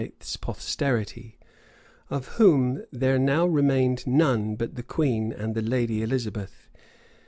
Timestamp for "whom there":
2.39-3.19